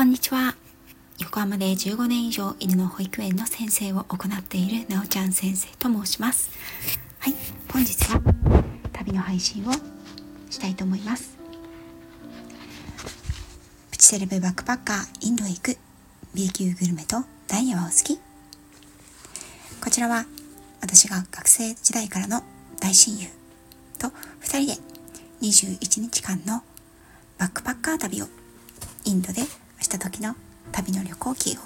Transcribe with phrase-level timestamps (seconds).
[0.00, 0.56] こんにちは。
[1.18, 6.50] 横浜で15年以上犬の保育園の先生を行っているなおちゃん先生と申します。
[7.18, 7.34] はい
[7.70, 8.18] 本日は
[8.94, 9.72] 旅の配信を
[10.48, 11.36] したいと思います。
[13.90, 15.76] プチセレブバックパッカーインドへ行く
[16.32, 18.18] B 級グルメとダイヤはお好き。
[19.84, 20.24] こちらは
[20.80, 22.42] 私が学生時代からの
[22.80, 23.26] 大親友
[23.98, 24.72] と2人で
[25.42, 26.62] 21日間の
[27.36, 28.28] バックパッカー旅を
[29.04, 29.42] インドで
[29.80, 30.36] した時の
[30.72, 31.60] 旅の旅行記を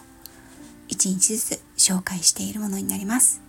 [0.89, 3.41] 1日ずつ紹介しているものになります。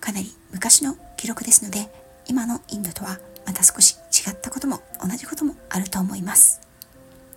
[0.00, 1.90] かなり昔の記録ですので
[2.26, 6.60] 今のインドとはまた少し違ったことも同じこともあると思います。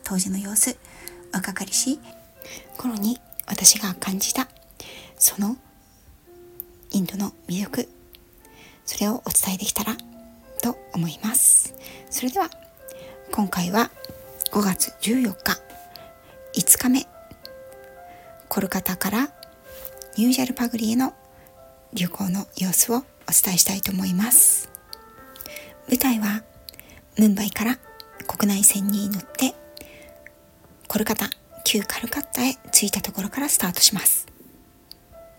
[0.04, 0.78] 当時の様子
[1.32, 2.00] 若かりし
[2.78, 4.48] 頃に私が感じた
[5.18, 5.56] その
[6.92, 7.90] インドの魅力
[8.86, 9.96] それをお伝えできたら
[10.62, 11.74] と思います。
[12.10, 12.50] それでは
[13.32, 13.90] 今回は
[14.52, 15.71] 5月14日
[16.54, 17.08] 5日目。
[18.50, 19.32] コルカタから
[20.18, 21.14] ニュージャルパグリへの
[21.94, 24.70] 旅行の様子をお伝えしたいと思います。
[25.88, 26.44] 舞台は
[27.18, 27.78] ムンバイから
[28.28, 29.54] 国内線に乗って
[30.90, 31.30] コルカタ
[31.64, 34.28] 旧カルカッタへ着いたところからスタートします。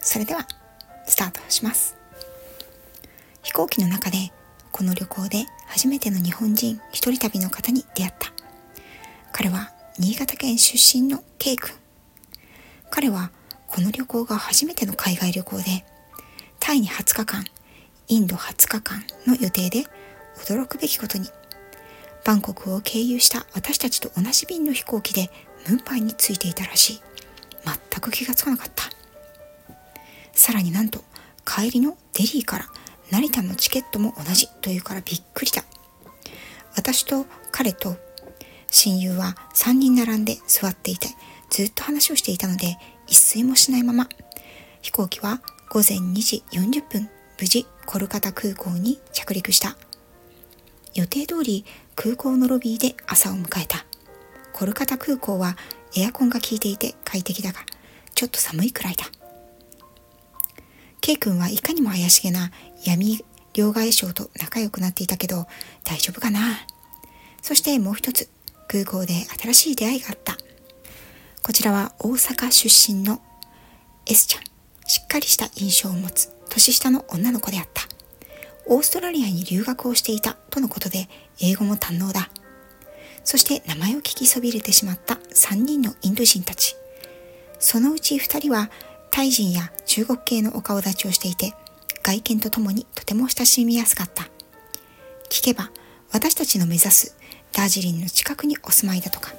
[0.00, 0.46] それでは
[1.06, 1.98] スタートします。
[3.42, 4.32] 飛行機の中で
[4.70, 8.32] この旅行で初めての日本人一人旅の方に出会った。
[9.32, 11.74] 彼は新潟県出身の K 君。
[12.90, 13.30] 彼は
[13.66, 15.84] この旅行が初めての海外旅行で
[16.60, 17.44] タイに20日間
[18.08, 19.84] インド20日間の予定で
[20.46, 21.28] 驚くべきことに
[22.24, 25.30] バンコクを経由した私たちと同じ便の飛行機で
[25.68, 27.00] ムンバイに着いていたらしい。
[27.64, 28.84] 全く気がつかなかった。
[30.32, 31.00] さらになんと
[31.44, 32.66] 帰りのデリーから
[33.10, 35.64] 成田のチケットも同じというからびっくりだ。
[36.76, 37.96] 私と彼と
[38.74, 41.08] 親友は3人並んで座っていて
[41.50, 44.08] ずっと話をしていたので一睡もしないまま。
[44.80, 49.76] 飛行機は午前2時40分無事コルカタ空港に着陸した。
[50.94, 53.84] 予定通り空港のロビーで朝を迎えた。
[54.54, 55.56] コルカタ空港は
[55.94, 57.60] エアコンが効いていて快適だが
[58.14, 59.04] ちょっと寒いくらいだ。
[61.02, 62.50] K 君はいかにも怪しげな
[62.84, 63.22] 闇
[63.52, 65.46] 両替商と仲良くなっていたけど
[65.84, 66.40] 大丈夫かな？
[67.42, 68.30] そしてもう一つ。
[68.72, 70.38] 空港で新しい出会いがあった。
[71.42, 73.20] こちらは大阪出身の
[74.06, 74.42] S ちゃん。
[74.88, 77.82] しっかりした印象を持つ年下の女の子であった。
[78.64, 82.30] オーストラリアに留学をしていたとのことで英語も堪能だ。
[83.24, 86.74] そして名前を聞きそびれてしまった3人のインド人たち。
[87.58, 88.70] そのうち2人は
[89.10, 91.52] タイ人や中国系のお顔立ちをしていて
[92.02, 94.30] 外見とともにとても親しみやすかった。
[95.28, 95.70] 聞けば
[96.10, 97.16] 私たちの目指す
[97.52, 99.32] ダージリンの近くにお住まいだとか。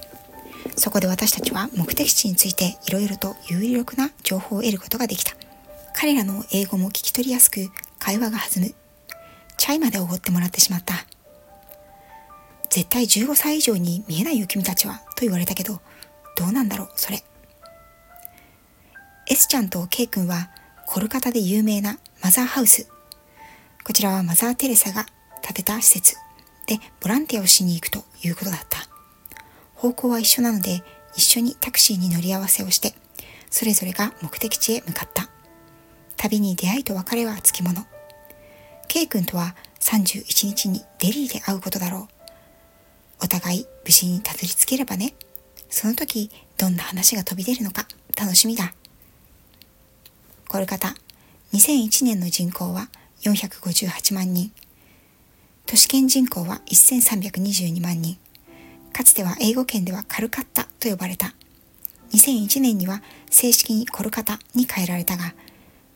[0.76, 5.34] そこで私たちは目的地についていろいろと有力な情報を得ることができた。
[5.96, 7.70] 彼らの英語も聞き取りやすく
[8.00, 8.74] 会話が弾む。
[9.58, 11.06] チャイまでおごってもらってしまった。
[12.70, 15.80] 絶対15歳以上に見えないよ君たちはと言われたけど、
[16.36, 17.24] どうなんだろうそれ。
[19.28, 20.50] S ちゃんと K 君は
[20.88, 22.88] コルカタで有名なマザーハウス。
[23.84, 25.06] こちらはマザー・テレサが
[25.42, 26.16] 建てた施設。
[26.68, 28.88] でボランティアをしに行くということだった。
[29.76, 30.84] 方向は一緒なので
[31.16, 32.96] 一緒にタクシーに乗り合わせをして
[33.50, 35.30] それぞれが目的地へ向かった。
[36.18, 37.86] 旅に出会いと別れはつきもの。
[38.88, 42.08] K 君とは31日にデリーで会うことだろ
[43.22, 43.26] う。
[43.26, 45.14] お互い無事にたどり着ければね。
[45.70, 47.88] その時どんな話が飛び出るのか
[48.18, 48.74] 楽しみだ。
[50.48, 50.96] コルカタ
[51.54, 52.90] 2001年の人口は
[53.22, 54.52] 458万人。
[55.66, 58.18] 都市圏人口は1322万人。
[58.92, 61.34] かつては英語圏ではカルカッタと呼ばれた。
[62.12, 63.02] 2001年には
[63.32, 65.34] 正式にコルカタに変えられたが、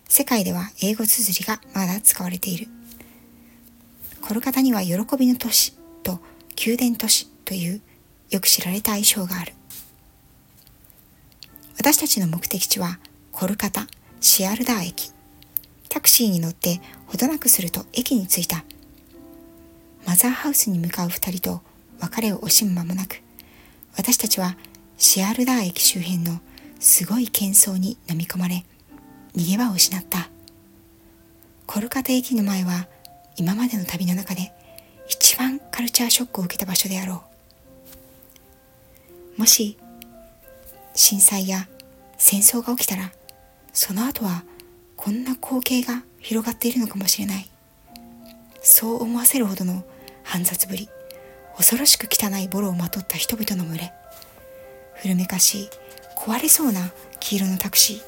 [0.07, 2.67] 世界では英語綴りがまだ使われている。
[4.21, 6.19] コルカタには喜びの都市と
[6.65, 7.81] 宮殿都市という
[8.31, 9.53] よく知られた愛称がある。
[11.77, 12.99] 私たちの目的地は
[13.31, 13.85] コルカタ
[14.19, 15.11] シアルダー駅。
[15.89, 18.63] タクシーに乗ってほどなくすると駅に着いた。
[20.07, 21.61] マザーハウスに向かう二人と
[21.99, 23.21] 別れを惜しむ間もなく、
[23.97, 24.55] 私たちは
[24.97, 26.39] シアルダー駅周辺の
[26.79, 28.63] すごい喧騒に飲み込まれ、
[29.35, 30.29] 逃げ場を失った。
[31.65, 32.87] コルカタ駅の前は
[33.35, 34.53] 今までの旅の中で
[35.09, 37.23] 一番カルチャーショックを受けた場所であろ
[39.37, 39.41] う。
[39.41, 39.77] もし
[40.95, 41.67] 震災や
[42.17, 43.11] 戦争が起きたら、
[43.73, 44.45] その後は
[44.95, 47.49] こんな光景が広がっているのかもしれない。
[48.61, 49.83] そう思わせるほどの
[50.27, 50.89] 煩雑ぶり。
[51.55, 53.93] 恐ろしく汚いボロをまとった人々の群れ。
[54.95, 55.69] 古めかしい
[56.17, 58.01] 壊れそうな黄色のタクシ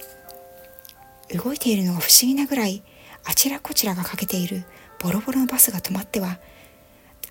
[1.29, 1.41] ー。
[1.41, 2.83] 動いているのが不思議なぐらい
[3.23, 4.63] あちらこちらが欠けている
[4.99, 6.39] ボロボロのバスが止まっては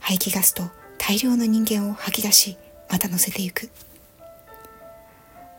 [0.00, 0.62] 排気ガスと
[0.96, 2.56] 大量の人間を吐き出し
[2.90, 3.70] また乗せていく。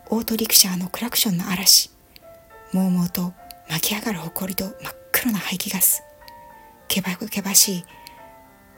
[0.10, 1.92] オートリクシャーのクラクションの嵐。
[2.74, 3.34] もうもうと
[3.70, 6.02] 巻き上がる埃と真っ黒な排気ガス。
[6.88, 7.84] けばけばしい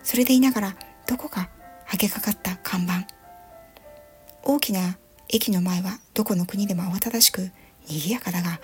[0.03, 0.75] それでいながら
[1.07, 1.49] どこか
[1.85, 3.07] はげかかった看板。
[4.43, 4.97] 大きな
[5.29, 7.51] 駅の前はどこの国でも慌ただしく
[7.87, 8.59] 賑やかだが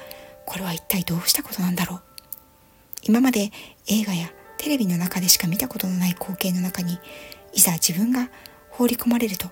[0.45, 2.01] これは一体どうしたことなんだろう。
[3.03, 3.51] 今まで
[3.87, 6.99] 映画やテレビの中でしか見たことのない光景の中に
[7.53, 8.29] いざ自分が
[8.69, 9.49] 放り込まれると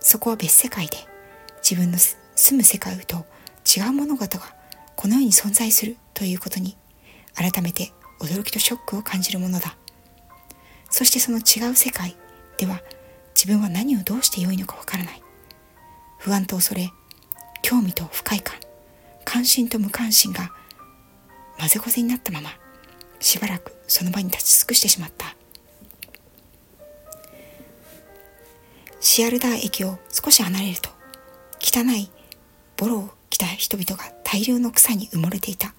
[0.00, 0.96] そこは別世界で
[1.62, 3.24] 自分の住む世界と
[3.64, 4.44] 違う物事が
[4.96, 6.76] この世に存在するということに
[7.34, 9.76] 改めて驚きとショックを感じるものだ。
[10.92, 12.14] そしてその違う世界
[12.58, 12.80] では
[13.34, 15.22] 自分は何をどうしてよいのかわからない。
[16.18, 16.92] 不安と恐れ
[17.62, 18.54] 興味と不快感
[19.24, 20.52] 関心と無関心が
[21.58, 22.50] 混ぜこぜになったまま
[23.18, 25.34] しばらくその場に立ち尽くしてしまった。
[29.00, 30.90] シアルダー駅を少し離れると
[31.60, 32.10] 汚い
[32.76, 35.74] ボロを着た人々が大量の草に埋もれていた。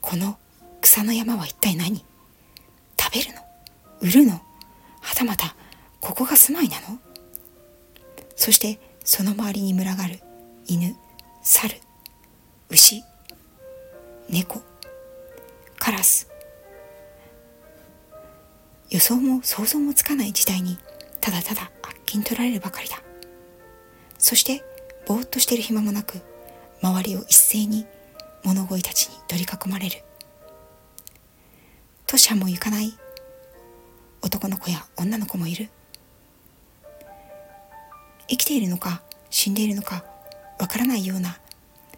[0.00, 0.36] この
[0.80, 2.04] 草の山は一体何？
[3.00, 3.49] 食べるの？
[4.00, 4.40] 売るの？
[5.00, 5.54] はたまた
[6.00, 6.98] ここが住まいなの？
[8.36, 10.20] そしてその周りに群がる
[10.66, 10.96] 犬
[11.42, 11.74] 猿
[12.70, 13.02] 牛
[14.28, 14.62] 猫
[15.78, 16.28] カラス。
[18.90, 20.78] 予想も想像もつかない時代に
[21.20, 22.96] ただただあっきに取られるばかりだ。
[24.18, 24.62] そして
[25.06, 26.20] ぼーっとしている暇もなく
[26.82, 27.86] 周りを一斉に
[28.44, 30.02] 物乞いたちに取り囲まれる。
[32.06, 32.92] 都市はも行かない
[34.22, 35.68] 男の子や女の子もいる。
[38.30, 40.04] 生きているのか死んでいるのか
[40.60, 41.38] わからないような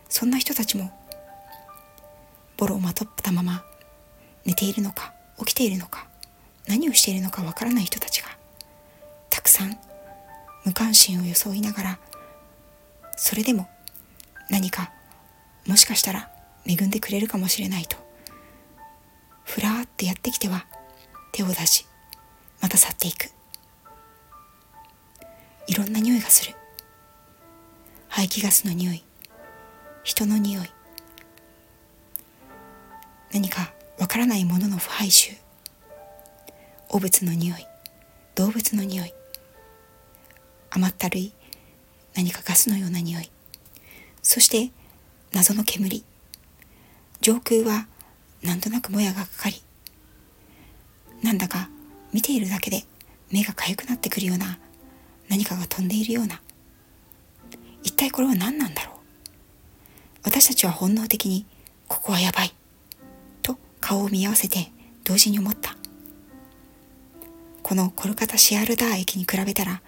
[0.08, 0.90] そんな人たちも
[2.56, 3.64] ボロをまとったまま
[4.46, 6.06] 寝ているのか起きているのか
[6.66, 8.28] 何をしているのかわからない人たちが
[9.28, 9.76] たくさん
[10.64, 11.98] 無関心を装いながら
[13.16, 13.68] それでも
[14.48, 14.90] 何か
[15.66, 16.30] もしかしたら
[16.66, 17.96] 恵んでくれるかもしれないと
[19.44, 20.64] ふらーってやってきては
[21.32, 21.86] 手を出し
[22.62, 23.28] また去っていく。
[25.66, 26.54] いろんな匂いがする。
[28.08, 29.04] 排気ガスの匂い。
[30.04, 30.70] 人の匂い。
[33.32, 35.34] 何かわからないものの腐敗臭。
[36.88, 37.66] 汚物の匂い。
[38.36, 39.12] 動物の匂い。
[40.70, 41.32] 甘ったるい
[42.14, 43.30] 何かガスのような匂い。
[44.22, 44.70] そして
[45.32, 46.04] 謎の煙。
[47.20, 47.86] 上空は
[48.42, 49.62] なんとなくもやがかかり。
[51.22, 51.68] なんだか
[52.12, 52.84] 見ているだけで
[53.30, 54.58] 目が痒くなってくるような
[55.28, 56.40] 何かが飛んでいるような。
[57.82, 58.96] 一体これは何なんだろう？
[60.24, 61.46] 私たちは本能的に
[61.88, 62.52] ここはやばい
[63.42, 64.70] と顔を見合わせて
[65.04, 65.76] 同時に思った。
[67.62, 69.80] このコルカタシアルダー駅に比べたら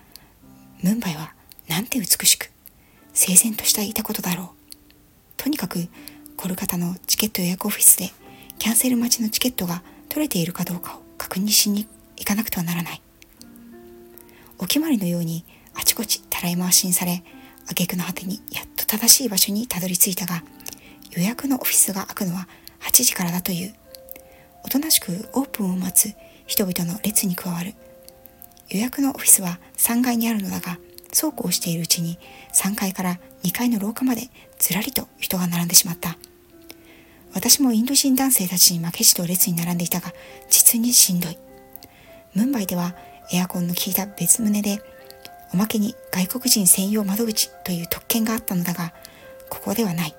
[0.82, 1.34] ムンバイは
[1.68, 2.50] なんて美しく
[3.12, 4.48] 整然としたいたことだろう。
[5.36, 5.88] とにかく
[6.36, 8.10] コルカタのチケット予約オフィスで
[8.58, 13.02] キャンセル待ちのチケットが取れているかどうかを確認しに行かなくてはならない。
[14.58, 17.24] お決まりのようにあちこちたらい回しにされ
[17.70, 20.42] 挙句の果てにやっと正しい場所にたどり着いたが
[21.12, 22.48] 予約のオフィスが開くのは
[22.80, 23.74] 8時からだという。
[24.64, 26.14] おとなしくオープンを待つ
[26.46, 27.74] 人々の列に加わる。
[28.70, 30.78] 予約のオフィスは3階にあるのだが
[31.12, 32.18] そうこうしているうちに
[32.52, 36.16] 3階から2階の廊下までずらりと人が並んでしまった。
[37.34, 40.12] 私もインド人男性たちに負けじと列に並んでいたが
[40.48, 41.38] 実にしんどい。
[42.34, 42.94] ムンバイでは
[43.32, 44.82] エアコンの効いた別棟で
[45.52, 48.92] おまけに外国人専用窓口という特権があったのだが
[49.48, 50.14] ここではない。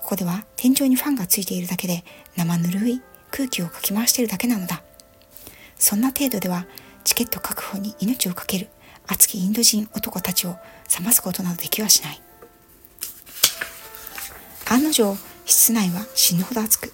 [0.00, 2.04] ここでは天井にファンがついているだけで
[2.36, 4.82] 生ぬるい空気をかき回しているだけなのだ。
[5.76, 6.66] そんな程度では
[7.04, 8.70] チケット確保に命を懸ける
[9.06, 10.56] 熱きインド人男たちを
[10.98, 12.20] 冷ますことなどできはしない。
[14.70, 16.92] 案の定室内は死ぬほど暑く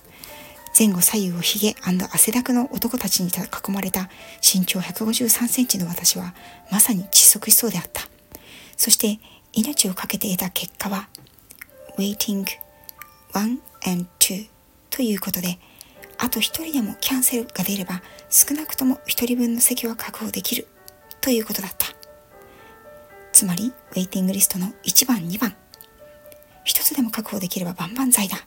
[0.76, 4.10] 前後左右をひげ汗だくの男たちに囲まれた
[4.42, 6.34] 身長153センチの私は
[6.70, 8.02] まさに窒息しそうであった。
[8.76, 9.20] そして
[9.52, 11.08] 命を懸けて得た結果は
[11.96, 12.44] Waiting
[13.32, 14.48] 1 and 2
[14.90, 15.58] ということで
[16.18, 20.66] あと一人でもキャンセルが出れば少なくとも一人分の席は確保できる
[21.20, 21.86] ということだった。
[23.32, 25.54] つまりウェイティングリストの1番2番
[26.64, 28.38] 一つでも確保できれば万々歳だ。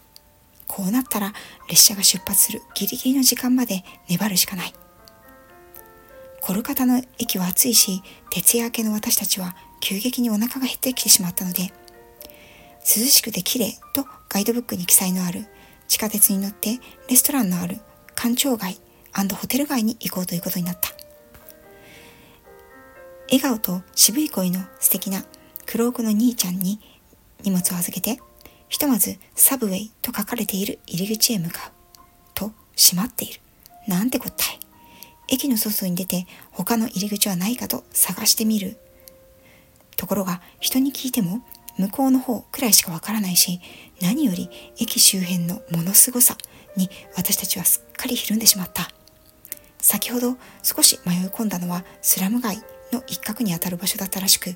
[0.67, 1.33] こうなったら
[1.69, 4.73] 列車が出発するギリギリの時間まで粘るしかない。
[6.41, 11.71] コルカタの駅は暑いし、徹夜明けの私たちは急激にお腹が減ってきてしまったので
[12.79, 15.45] 涼しくて綺麗とガイドブックに記載のある
[15.87, 17.77] 地下鉄に乗ってレストランのある
[18.15, 18.79] 官庁街
[19.13, 20.89] ホテル街に行こうということになった
[23.31, 25.23] 笑顔と渋い声の素敵な
[25.65, 26.79] 黒奥の兄ちゃんに
[27.43, 28.19] 荷物を預けて
[28.69, 31.71] ひとまずサブウェイと書かれている入り口へ向かう。
[32.33, 33.39] と閉まっている。
[33.87, 34.59] なんてこったい。
[35.29, 38.77] 駅の外に出て他の入り口はないかと探してみる。
[39.95, 41.41] ところが人に聞いても
[41.77, 43.59] 向こうの方くらいしかわからないし
[44.01, 46.37] 何より駅周辺のものすごさ
[46.75, 48.89] に私たちはすっかりひるんでしまった。
[49.79, 54.55] 先ほど少し迷い込んだのはスラム街の一角にあたる場所だったらしく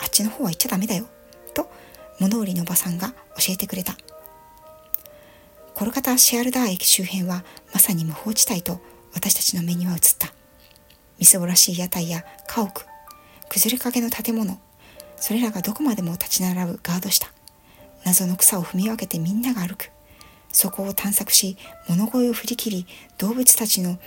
[0.00, 1.06] あっちの方は行っちゃダメだよ。
[1.54, 1.70] と
[2.20, 3.96] 物売りのおばさんが教えてくれた。
[5.74, 8.80] コルカタ・シアルダー駅周辺はまさに無法地帯と
[9.12, 10.32] 私たちの目には映った。
[11.18, 12.86] みすぼらしい屋台や家屋
[13.48, 14.58] 崩れかけの建物。
[15.16, 17.28] それらがどこまでも立ち並ぶガード下。
[18.04, 19.90] 謎の草を踏み分けてみんなが歩く。
[20.54, 21.56] そこを探索し
[21.88, 22.86] 物乞いを振り切り
[23.18, 23.98] 動物たちの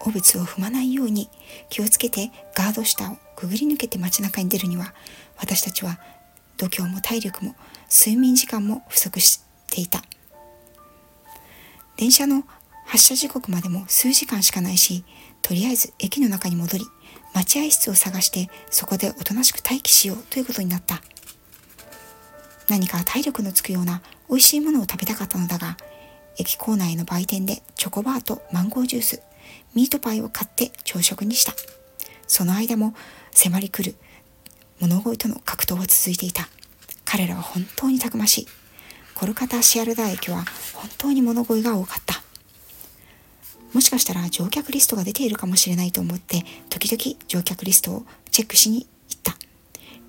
[0.00, 1.30] 汚物を踏まないように
[1.70, 4.92] 気をつけてガード下をくぐり抜けて街中に出るには
[5.38, 5.98] 私たちは
[6.58, 7.54] 度胸も体力も
[7.90, 10.02] 睡眠時間も不足していた。
[11.96, 12.44] 電車の
[12.84, 15.04] 発車時刻までも数時間しかないし
[15.42, 16.84] とりあえず駅の中に戻り
[17.34, 21.00] 待合室を探してそこでおとなしく待機しようということになった。
[22.68, 25.76] 何か体力のつくような美味しいものを食べたかったのだが
[26.38, 29.22] 駅構内の売店でチョコバーとマンゴージュース
[29.74, 31.52] ミートパイを買って朝食にした。
[32.26, 32.94] その間も
[33.32, 33.96] 迫り来る
[34.80, 36.48] 物乞いとの格闘は続いていた。
[37.04, 38.46] 彼らは本当にたくましい。
[39.14, 40.44] コルカタシアルダー駅は
[40.74, 42.22] 本当に物乞いが多かった。
[43.72, 49.36] もしかしたら乗客リストが出ているかもしれないと思って時々乗客リストをチェックしに行った。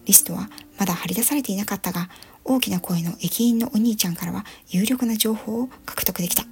[0.05, 2.09] リストはまだ張り出されていなかったが
[2.45, 6.43] 大きな声の駅員のお兄ちゃんからは有力な情報を獲得できた。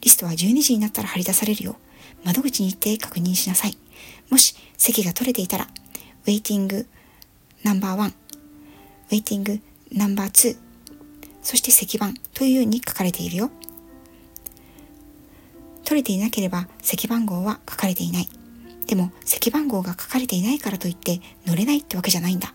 [0.00, 1.76] リストは12時になったら張り出されるよ。
[2.24, 3.76] 窓口に行って確認しなさい。
[4.30, 5.68] もし席が取れていたら
[6.26, 6.86] ウェイティング
[7.64, 10.56] ナンバーワンウェイティングナンバーツー
[11.42, 13.50] そして席番というように書かれているよ
[15.84, 18.28] 取れていなければ席番号は書かれていない。
[18.86, 22.54] でも席番号が書かれていないからといって乗れないってわけじゃないんだ。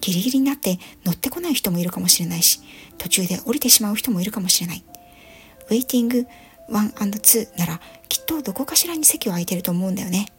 [0.00, 2.60] ギリギリになって乗ってこない人もいるかもしれないし、
[2.98, 4.84] 途中で降りてしまう人もいるかもしれない。
[5.68, 6.26] ウェイティング
[6.68, 10.32] 1&2 ならきっとどこかしらに席は空いてると思うんだよね。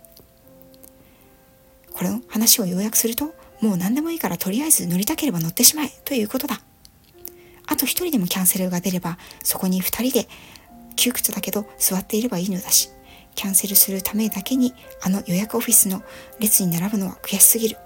[1.94, 3.34] これの話を要約すると、
[3.64, 6.60] もう何でもいいからとりあえず乗りたければ乗ってしまえということだ。
[7.66, 10.28] あと一人でもキャンセルが出れば、そこに二人で
[10.98, 12.90] 窮屈だけど座っていればいいのだし、
[13.36, 16.04] キャンセルするためだけにあの予約オフィスの
[16.42, 17.78] 列に並ぶのは悔しすぎる。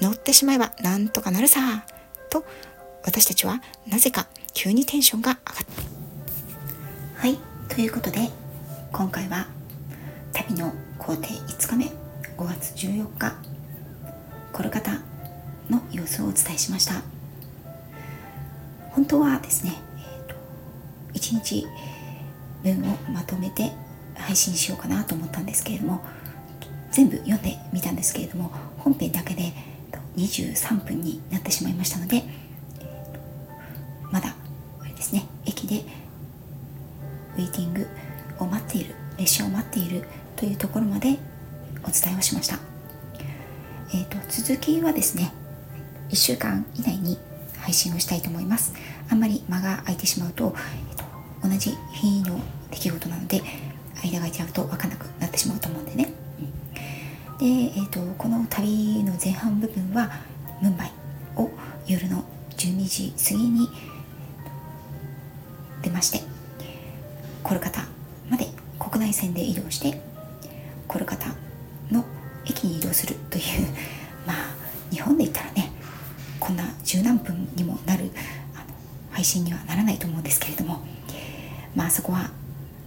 [0.00, 1.84] 乗ってしまえばなんとかなるさ。
[2.30, 2.46] と、
[3.04, 5.44] 私たちはなぜか急にテンションが上がっ
[7.14, 7.20] た。
[7.20, 8.30] はい、ということで、
[8.92, 9.46] 今回は
[10.32, 13.34] 旅の工程5日目、5月14日、
[14.54, 15.02] コルカタ
[15.70, 17.02] の様子をお伝えしました。
[18.90, 20.34] 本当はですね、えーと、
[21.14, 21.66] 1日
[22.64, 23.70] 文をまとめて
[24.16, 26.00] 配信しようかなと思ったんですけれども
[26.90, 29.52] 全部読んでみたんですけれども本編だけで
[30.16, 32.24] 23分になってしまいましたので
[34.10, 34.34] まだ
[34.80, 35.84] あれですね駅で
[37.36, 37.86] ウェイティング
[38.40, 41.18] を待っている列車を待っているというところまで
[41.84, 42.58] お伝えをしました、
[43.94, 45.32] えーと、続きはですね
[46.10, 47.18] 1週間以内に
[47.58, 48.72] 配信をしたいと思います。
[49.10, 50.54] あんまり間が空いてしまうと
[50.90, 51.04] えっと
[51.48, 53.42] 同じ日の出来事なので
[54.02, 56.12] 間が空いちゃうと分かんなくなってしまうと思うんでね、
[57.38, 60.10] で、えーと、この旅の前半部分は
[60.60, 60.92] ムンバイ
[61.36, 61.50] を
[61.86, 62.24] 夜の
[62.56, 63.68] 12時過ぎに
[65.82, 66.20] 出まして
[67.42, 67.86] コルカタ
[68.28, 68.48] まで
[68.78, 70.00] 国内線で移動して
[70.86, 71.28] コルカタ
[71.90, 72.04] の
[72.44, 73.44] 駅に移動するという
[74.26, 74.36] まあ
[74.90, 75.70] 日本で言ったらね
[76.48, 78.10] こんな十何分にもなる
[78.54, 78.64] あの
[79.10, 80.82] 配信にはならないと思うんですけれども
[81.76, 82.30] まあそこは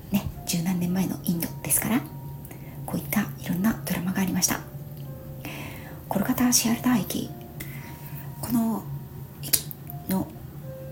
[0.10, 2.02] ね十何年前のインドですから
[2.88, 4.62] こういったいろんなドラマがありました。
[6.10, 7.30] コルカタシアルダー駅
[8.42, 8.84] この
[9.44, 9.62] 駅
[10.10, 10.28] の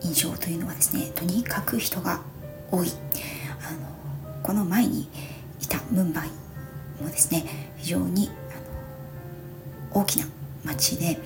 [0.01, 2.21] 印象というのはですねとにかく人が
[2.71, 2.91] 多い。
[3.67, 5.09] あのこの前に
[5.59, 6.29] いたムンバイ
[7.01, 7.45] もですね
[7.77, 8.29] 非常に
[9.91, 10.27] 大きな
[10.63, 11.17] 街で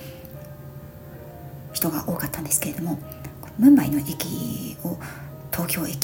[1.84, 2.98] 人が多かったんですけれども
[3.58, 4.96] ムンバイの駅を
[5.52, 5.98] 東京駅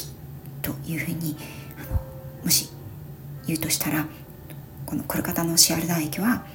[0.61, 1.35] というふうに
[1.77, 1.99] あの
[2.43, 2.69] もし
[3.47, 4.05] 言うとしたら
[4.85, 6.45] このコルカタのシアルダー駅は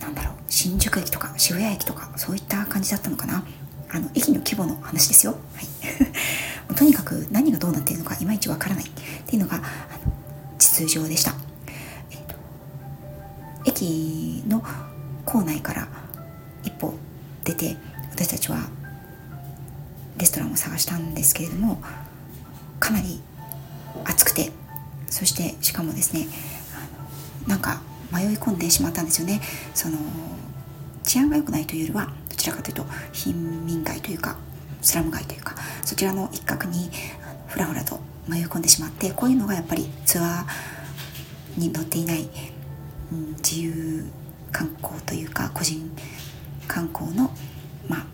[0.00, 3.44] なんだろう新宿駅とか渋谷駅とかそういった感じだったのかな。
[3.94, 5.66] あの駅の規模の話ですよ、はい、
[6.74, 8.84] とにかく何がどうなっているのかいまいちわからない。
[8.86, 8.88] っ
[9.26, 9.64] ていうのがあの
[10.58, 11.34] 実情でした、
[12.10, 12.34] えーと、
[13.66, 14.64] 駅の
[15.26, 15.88] 構内から
[16.64, 16.94] 一歩
[17.44, 17.76] 出て
[18.12, 18.68] 私たちは
[20.18, 21.82] レストランを探したんですけれども
[22.78, 23.20] かなり
[24.04, 24.52] 暑くて
[25.08, 26.26] そしてしかもですね
[27.46, 29.40] なんか迷い込んでしまったんですよね。
[29.74, 29.96] その
[31.02, 34.36] 治安が良くないというよりはどちらかというと貧民街というか
[34.80, 36.90] スラム街というかそちらの一角に
[37.48, 42.28] ふらふらと迷い込んでしまってこういうのがやっぱりツアーに乗っていない、
[43.12, 44.04] うん、自由
[44.52, 45.90] 観光というか個人
[46.68, 47.30] 観光の
[47.88, 48.06] まあ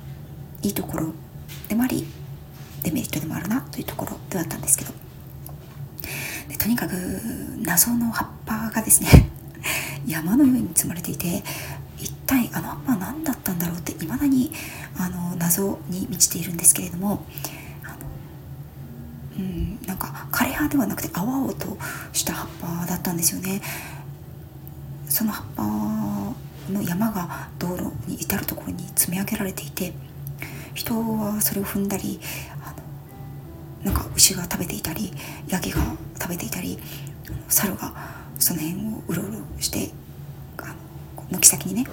[0.63, 1.13] いいところ
[1.69, 2.07] でもあり
[2.83, 4.93] デメリットでもあるなというところではあったんですけど。
[6.49, 6.93] でとにかく
[7.63, 9.29] 謎の葉っぱがですね
[10.07, 11.45] 山のように積まれていて
[11.99, 14.51] 一体あの葉っぱは何だったんだろうっていまだに
[14.97, 17.27] あの謎に満ちているんですけれども
[19.39, 21.79] うん、なんか枯葉ではなくて青々と
[22.13, 23.63] した葉っぱだったんですよね。
[25.09, 25.63] その葉っぱ
[26.73, 29.93] の山が道路に至る所に積み上げられていて
[30.75, 32.21] 人はそれを踏んだり
[32.63, 32.73] あ
[33.87, 35.13] のなんか牛が食べていたり
[35.49, 35.81] ヤギが
[36.21, 36.79] 食べていたり
[37.49, 37.93] 猿が
[38.39, 39.91] その辺をうろうろして
[40.59, 40.75] あの
[41.39, 41.87] 軒先にね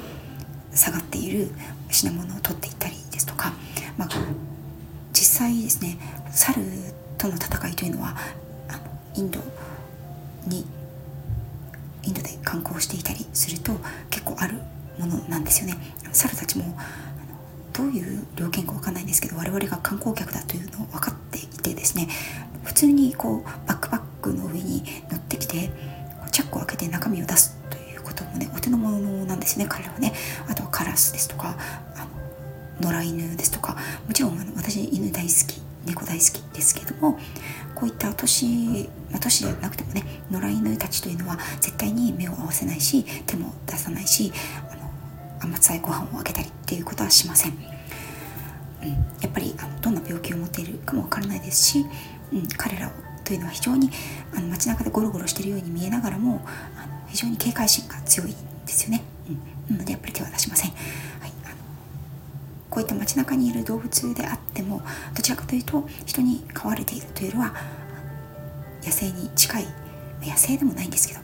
[0.73, 1.49] 下がっている
[1.89, 3.53] 品物を取っていったりですとか、
[3.97, 4.09] まあ、
[5.13, 5.97] 実際ですね
[6.31, 6.61] 猿
[7.17, 8.15] との戦いというのは
[9.15, 9.39] インド
[10.47, 10.65] に
[12.05, 13.73] インドで観光していたりすると
[14.09, 14.55] 結構ある
[14.99, 15.77] ものなんですよね。
[16.11, 16.77] 猿たちも
[17.73, 22.07] どういう料金か分かんないんですけど我々が観光客だというのを分かっていてですね
[22.63, 25.69] 普通にこうバックパックの上に乗ってきて
[26.31, 30.13] チャックを開けて中身を出すということもねお手の物なんですね彼らはね
[30.47, 31.57] あとはカラスですとか
[31.95, 32.07] あ
[32.81, 33.75] の野良犬ですとか
[34.07, 37.19] もちろんあの私犬大好き猫大好きですけども
[37.75, 44.31] こういった都市、まあ、都市でなくてもね野良犬たちというのは絶対に目を合わせないし手も出さないし
[44.71, 44.91] あの
[45.41, 51.85] 甘さいご飯をあげたりっていうことはしません、うん、やっぱりあのどんな病気を持っているかもわからないですし、
[52.31, 52.91] うん、彼ら
[53.23, 53.89] というのは非常に
[54.33, 56.41] あの街中でゴロゴロしているように見えながらも
[56.77, 58.33] あの非常に警戒心が強いん
[58.65, 59.03] ですよね、
[59.69, 60.71] うん、なのでやっぱり手は出しません、
[62.75, 64.81] こういった街中にいる動物であっても
[65.15, 67.53] どちらかというと人に飼われているというよりは
[68.83, 69.63] 野生に近い
[70.21, 71.21] 野生でもないんですけど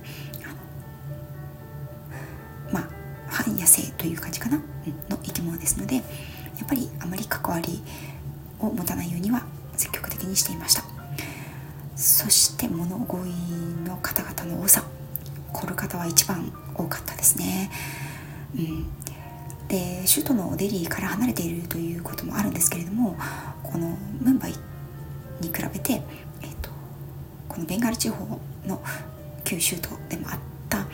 [2.71, 2.87] まあ
[3.27, 4.59] 半野生という感じかな、
[5.09, 6.03] の生き物ですのでやっ
[6.69, 7.83] ぱりあまり関わり
[8.61, 9.43] を持たないようには
[9.75, 10.83] 積極的にしていました。
[11.97, 14.85] そして物乞いの方々の多さ
[15.51, 17.69] コルカタは一番多かったですね、
[18.55, 18.85] うん、
[19.71, 23.15] で首都のデリーから離れているということもあるんですけれども
[23.63, 24.51] このムンバイ
[25.39, 25.93] に比べて、
[26.41, 26.69] えーと、
[27.47, 28.83] このベンガル地方の
[29.45, 30.85] 旧首都でもあった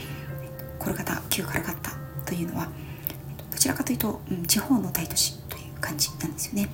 [0.78, 1.92] コルカタ旧カルカッタ
[2.24, 2.70] というのは
[3.52, 6.70] どちらかというと、うん、地方の大都市という感じなんですよね。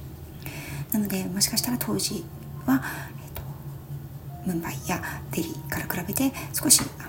[0.91, 2.25] なのでもしかしたら当時
[2.65, 2.83] は、
[3.23, 3.41] えーと、
[4.45, 7.03] ムンバイやデリーから比べて少しあ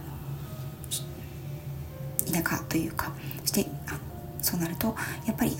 [2.29, 3.99] の田舎というかそしてあ
[4.55, 4.95] そうなると
[5.27, 5.57] やっぱり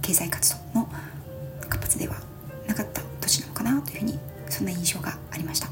[0.00, 0.88] 経済活動の
[1.68, 2.14] 活発では
[2.68, 5.68] なかった都市なのかなというふうにそんな印象がありました。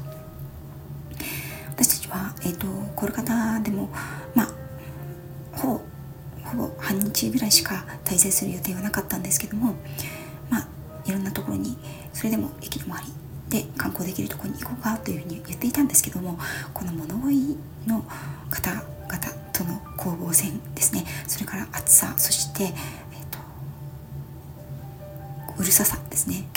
[1.69, 2.67] 私たちは、えーと、
[2.97, 3.89] コルカタでも
[4.35, 4.49] まあ
[5.53, 5.81] ほぼ
[6.43, 9.75] ほぼ半日ぐらいしか滞在する予定はなかったんですけども
[10.49, 10.67] まあ
[11.05, 11.77] いろんなところに
[12.11, 13.05] それでも駅の周
[13.49, 16.37] りで観光できるところに行こうかというふうに言っていたんですけども
[16.73, 18.03] この物乞いの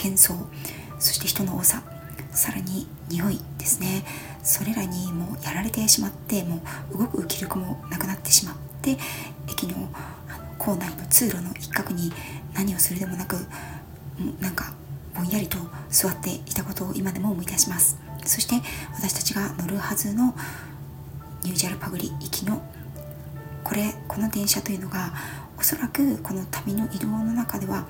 [0.02, 0.34] 喧騒
[0.98, 1.82] そして人の多さ
[2.32, 4.04] さらに匂いですね。
[4.42, 8.96] それらにもうやられてしまってもう動く気力もなくなってしまって
[9.48, 9.88] 駅の
[10.58, 12.10] 構内の通路の一角に
[12.54, 13.36] 何をするでもなく
[14.40, 14.72] なんか
[15.14, 15.58] ぼんやりと
[15.90, 17.98] 座っていたことを今でも思い出します。
[18.24, 18.56] そして
[18.94, 20.34] 私たちが乗るはずの
[21.44, 22.62] ニュージャルパグリ行きの
[23.62, 25.12] これこの電車というのが
[25.58, 27.86] おそらくこの旅の移動の中では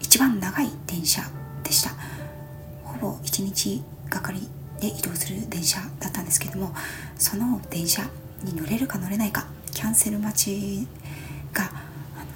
[0.00, 1.22] 一番長い電車
[1.72, 1.90] でした。
[2.84, 4.46] ほぼ1日がかり
[4.78, 6.74] で移動する電車だったんですけども
[7.16, 8.02] その電車
[8.42, 10.86] に乗れるか乗れないかキャンセル待ち
[11.54, 11.70] が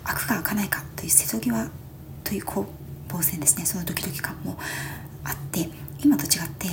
[0.05, 1.69] 開くか開かないかという瀬戸際
[2.25, 2.65] という攻
[3.09, 3.67] 防戦ですね。
[3.67, 4.57] そのドキドキ感も
[5.23, 5.69] あって
[6.03, 6.69] 今と違って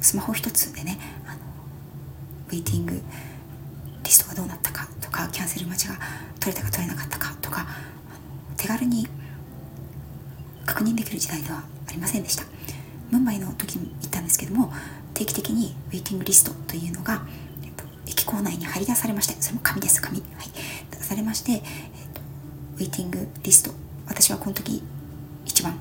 [0.00, 1.38] スマホ一つでねあの
[2.48, 3.00] ウェイティング
[4.02, 5.94] リストがどうなったかとかキャンセル待ちが
[6.40, 7.64] 取れたか取れなかったかとか
[8.56, 9.06] 手軽に
[10.66, 11.62] 確認できる時代では
[11.92, 12.44] りませんでした。
[13.10, 14.72] ムンバイの時に行ったんですけども
[15.12, 17.22] 定期的にウェイティングリストというのが、
[17.62, 20.20] えっと、駅構内に貼り出されましてそれも紙です紙。
[20.20, 20.26] はい。
[20.90, 21.60] 出されまして、えっ
[22.14, 22.20] と、
[22.76, 23.70] ウェイティングリスト。
[24.08, 24.82] 私はこの時
[25.46, 25.78] 1番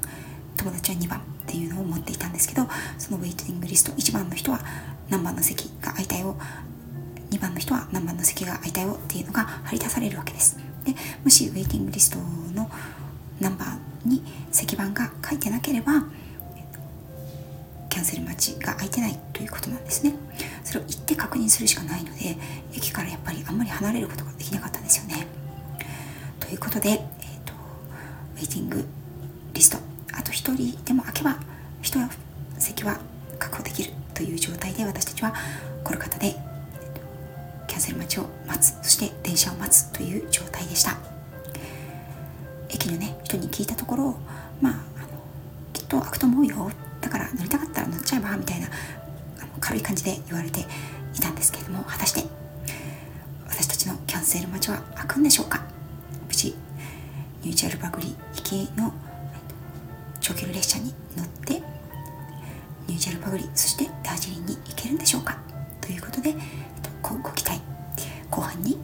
[0.58, 4.60] 友達は2番っていうのを持っていたんですけどそのウェイティングリスト1番の人は
[5.10, 6.36] 何番の席が空いたよ。
[7.32, 10.58] 2番の人は何番の席が空いたよっていうのが貼り出されるわけです。
[10.84, 10.93] で
[11.24, 12.17] もしウェイティングリスト
[12.54, 12.69] の
[13.41, 16.06] ナンバーに席番が書いてなければ
[17.89, 20.13] キャンセル待ちが空いてないということなんですね。
[20.63, 22.38] それを行って確認するしかないので
[22.73, 25.27] 駅からやっぱりあんまり離れることができなかったんですよね。
[26.39, 26.97] ということで、えー
[27.45, 27.54] と、
[28.38, 28.86] ウェイティング
[29.54, 29.77] リスト
[30.13, 31.38] あと1人でも空けば
[31.82, 32.10] 1
[32.58, 32.99] 席は
[33.39, 35.34] 確保できるという状態で私たちは
[35.84, 36.36] コルカタで
[37.67, 41.11] キャンセル待ちを待つそして電車を待つという状態でした。
[42.71, 44.15] 駅のね人に聞いたところ
[44.62, 45.07] まああの
[45.73, 46.71] きっと開くと思うよ。
[47.01, 50.65] だから乗りたかったら乗っちゃえばみたいなあの軽い感じで言われてい
[51.19, 52.23] たんですけれども果たして
[53.47, 55.62] 私たちのキャンセル待ちは開くんでしょうか？
[56.27, 56.55] 無事
[57.43, 58.93] ニュージャルバグリ行きの
[60.19, 61.53] 長距離列車に乗って
[62.88, 65.38] ニュージャルバグリそしてダージリンに行けるんでしょうか？
[65.81, 66.36] ということで
[67.01, 67.60] ご期待。
[68.29, 68.77] 後半に